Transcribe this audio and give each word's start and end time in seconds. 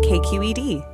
KQED. 0.00 0.84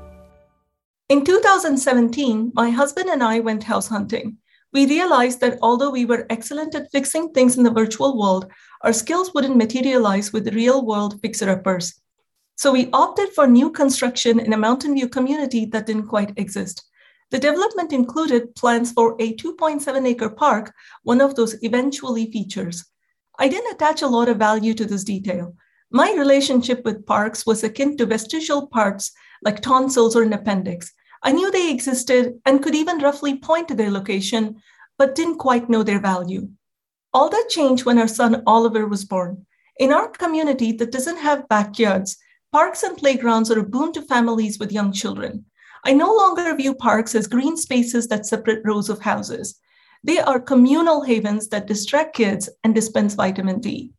In 1.08 1.24
2017, 1.24 2.52
my 2.54 2.70
husband 2.70 3.10
and 3.10 3.22
I 3.22 3.40
went 3.40 3.62
house 3.62 3.88
hunting 3.88 4.38
we 4.74 4.86
realized 4.86 5.40
that 5.40 5.58
although 5.62 5.90
we 5.90 6.04
were 6.04 6.26
excellent 6.30 6.74
at 6.74 6.90
fixing 6.90 7.30
things 7.30 7.56
in 7.56 7.62
the 7.62 7.70
virtual 7.70 8.18
world, 8.18 8.50
our 8.82 8.92
skills 8.92 9.32
wouldn't 9.32 9.56
materialize 9.56 10.32
with 10.32 10.52
real 10.52 10.84
world 10.84 11.20
fixer 11.22 11.48
uppers. 11.48 11.94
So 12.56 12.72
we 12.72 12.90
opted 12.92 13.30
for 13.30 13.46
new 13.46 13.70
construction 13.70 14.40
in 14.40 14.52
a 14.52 14.58
Mountain 14.58 14.94
View 14.94 15.08
community 15.08 15.64
that 15.66 15.86
didn't 15.86 16.08
quite 16.08 16.36
exist. 16.36 16.84
The 17.30 17.38
development 17.38 17.92
included 17.92 18.54
plans 18.56 18.90
for 18.90 19.14
a 19.20 19.34
2.7 19.34 20.06
acre 20.06 20.28
park, 20.28 20.74
one 21.04 21.20
of 21.20 21.36
those 21.36 21.56
eventually 21.62 22.30
features. 22.32 22.84
I 23.38 23.48
didn't 23.48 23.74
attach 23.74 24.02
a 24.02 24.08
lot 24.08 24.28
of 24.28 24.38
value 24.38 24.74
to 24.74 24.84
this 24.84 25.04
detail. 25.04 25.54
My 25.90 26.12
relationship 26.12 26.84
with 26.84 27.06
parks 27.06 27.46
was 27.46 27.62
akin 27.62 27.96
to 27.98 28.06
vestigial 28.06 28.66
parts 28.66 29.12
like 29.42 29.60
tonsils 29.60 30.16
or 30.16 30.22
an 30.22 30.32
appendix. 30.32 30.92
I 31.22 31.32
knew 31.32 31.50
they 31.50 31.70
existed 31.70 32.40
and 32.44 32.62
could 32.62 32.74
even 32.74 32.98
roughly 32.98 33.38
point 33.38 33.68
to 33.68 33.74
their 33.74 33.90
location, 33.90 34.60
but 34.98 35.14
didn't 35.14 35.38
quite 35.38 35.70
know 35.70 35.82
their 35.82 36.00
value. 36.00 36.48
All 37.12 37.28
that 37.28 37.48
changed 37.48 37.84
when 37.84 37.98
our 37.98 38.08
son 38.08 38.42
Oliver 38.46 38.86
was 38.86 39.04
born. 39.04 39.46
In 39.78 39.92
our 39.92 40.08
community 40.08 40.72
that 40.72 40.92
doesn't 40.92 41.18
have 41.18 41.48
backyards, 41.48 42.16
parks 42.52 42.82
and 42.82 42.96
playgrounds 42.96 43.50
are 43.50 43.58
a 43.58 43.68
boon 43.68 43.92
to 43.92 44.02
families 44.02 44.58
with 44.58 44.72
young 44.72 44.92
children. 44.92 45.44
I 45.84 45.92
no 45.92 46.14
longer 46.14 46.54
view 46.54 46.74
parks 46.74 47.14
as 47.14 47.26
green 47.26 47.56
spaces 47.56 48.08
that 48.08 48.26
separate 48.26 48.62
rows 48.64 48.88
of 48.88 49.00
houses. 49.00 49.60
They 50.02 50.18
are 50.18 50.40
communal 50.40 51.02
havens 51.02 51.48
that 51.48 51.66
distract 51.66 52.16
kids 52.16 52.48
and 52.62 52.74
dispense 52.74 53.14
vitamin 53.14 53.60
D. 53.60 53.92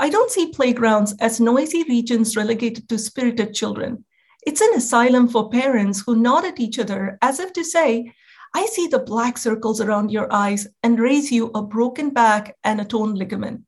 I 0.00 0.10
don't 0.10 0.30
see 0.30 0.52
playgrounds 0.52 1.14
as 1.20 1.40
noisy 1.40 1.82
regions 1.84 2.36
relegated 2.36 2.88
to 2.88 2.98
spirited 2.98 3.52
children. 3.52 4.04
It's 4.46 4.60
an 4.60 4.74
asylum 4.74 5.28
for 5.28 5.50
parents 5.50 6.02
who 6.06 6.14
nod 6.14 6.44
at 6.44 6.60
each 6.60 6.78
other 6.78 7.18
as 7.20 7.40
if 7.40 7.52
to 7.54 7.64
say, 7.64 8.12
I 8.54 8.66
see 8.66 8.86
the 8.86 9.00
black 9.00 9.36
circles 9.36 9.80
around 9.80 10.10
your 10.10 10.32
eyes 10.32 10.68
and 10.82 11.00
raise 11.00 11.32
you 11.32 11.50
a 11.54 11.62
broken 11.62 12.10
back 12.10 12.56
and 12.62 12.80
a 12.80 12.84
torn 12.84 13.14
ligament. 13.14 13.62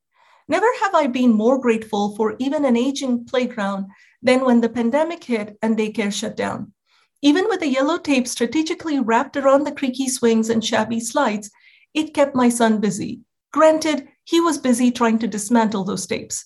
Never 0.46 0.68
have 0.80 0.94
I 0.94 1.08
been 1.08 1.32
more 1.32 1.60
grateful 1.60 2.14
for 2.16 2.36
even 2.38 2.64
an 2.64 2.76
aging 2.76 3.24
playground 3.24 3.86
than 4.22 4.44
when 4.44 4.60
the 4.60 4.68
pandemic 4.68 5.24
hit 5.24 5.58
and 5.62 5.76
daycare 5.76 6.12
shut 6.12 6.36
down. 6.36 6.72
Even 7.22 7.46
with 7.48 7.60
the 7.60 7.68
yellow 7.68 7.98
tape 7.98 8.26
strategically 8.26 9.00
wrapped 9.00 9.36
around 9.36 9.64
the 9.64 9.72
creaky 9.72 10.08
swings 10.08 10.48
and 10.48 10.64
shabby 10.64 11.00
slides, 11.00 11.50
it 11.92 12.14
kept 12.14 12.34
my 12.34 12.48
son 12.48 12.80
busy. 12.80 13.20
Granted, 13.52 14.08
he 14.30 14.40
was 14.40 14.58
busy 14.58 14.92
trying 14.92 15.18
to 15.18 15.26
dismantle 15.26 15.82
those 15.82 16.06
tapes. 16.06 16.44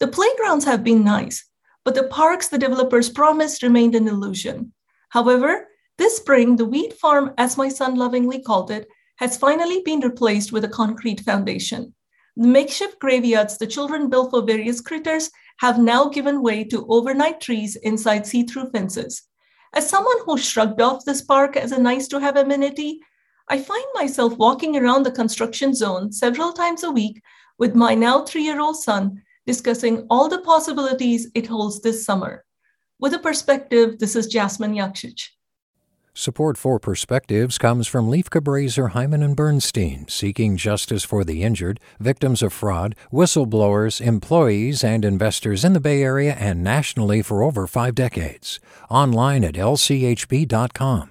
The 0.00 0.08
playgrounds 0.08 0.64
have 0.64 0.82
been 0.82 1.04
nice, 1.04 1.48
but 1.84 1.94
the 1.94 2.08
parks 2.08 2.48
the 2.48 2.58
developers 2.58 3.08
promised 3.08 3.62
remained 3.62 3.94
an 3.94 4.08
illusion. 4.08 4.72
However, 5.10 5.68
this 5.96 6.16
spring, 6.16 6.56
the 6.56 6.64
wheat 6.64 6.94
farm, 6.94 7.32
as 7.38 7.56
my 7.56 7.68
son 7.68 7.94
lovingly 7.94 8.42
called 8.42 8.72
it, 8.72 8.88
has 9.18 9.36
finally 9.36 9.80
been 9.84 10.00
replaced 10.00 10.50
with 10.50 10.64
a 10.64 10.68
concrete 10.80 11.20
foundation. 11.20 11.94
The 12.36 12.48
makeshift 12.48 12.98
graveyards 12.98 13.58
the 13.58 13.66
children 13.68 14.10
built 14.10 14.30
for 14.30 14.42
various 14.42 14.80
critters 14.80 15.30
have 15.60 15.78
now 15.78 16.08
given 16.08 16.42
way 16.42 16.64
to 16.64 16.86
overnight 16.88 17.40
trees 17.40 17.76
inside 17.76 18.26
see 18.26 18.42
through 18.42 18.70
fences. 18.70 19.22
As 19.72 19.88
someone 19.88 20.18
who 20.24 20.36
shrugged 20.36 20.80
off 20.80 21.04
this 21.04 21.22
park 21.22 21.56
as 21.56 21.70
a 21.70 21.80
nice 21.80 22.08
to 22.08 22.18
have 22.18 22.36
amenity, 22.36 23.00
I 23.50 23.58
find 23.58 23.84
myself 23.94 24.38
walking 24.38 24.76
around 24.76 25.02
the 25.02 25.10
construction 25.10 25.74
zone 25.74 26.12
several 26.12 26.52
times 26.52 26.84
a 26.84 26.90
week 26.92 27.20
with 27.58 27.74
my 27.74 27.96
now 27.96 28.24
three 28.24 28.44
year 28.44 28.60
old 28.60 28.76
son 28.76 29.22
discussing 29.44 30.06
all 30.08 30.28
the 30.28 30.38
possibilities 30.38 31.28
it 31.34 31.48
holds 31.48 31.80
this 31.80 32.04
summer. 32.04 32.44
With 33.00 33.12
a 33.12 33.18
perspective, 33.18 33.98
this 33.98 34.14
is 34.14 34.28
Jasmine 34.28 34.74
Jaksic. 34.74 35.30
Support 36.14 36.58
for 36.58 36.78
Perspectives 36.78 37.58
comes 37.58 37.88
from 37.88 38.08
Lieff 38.08 38.28
Cabraser, 38.28 38.92
Heimann 38.92 39.24
and 39.24 39.34
Bernstein, 39.34 40.06
seeking 40.06 40.56
justice 40.56 41.02
for 41.02 41.24
the 41.24 41.42
injured, 41.42 41.80
victims 41.98 42.42
of 42.42 42.52
fraud, 42.52 42.94
whistleblowers, 43.12 44.00
employees, 44.00 44.84
and 44.84 45.04
investors 45.04 45.64
in 45.64 45.72
the 45.72 45.80
Bay 45.80 46.02
Area 46.02 46.34
and 46.34 46.62
nationally 46.62 47.20
for 47.20 47.42
over 47.42 47.66
five 47.66 47.96
decades. 47.96 48.60
Online 48.88 49.42
at 49.42 49.54
lchb.com. 49.54 51.10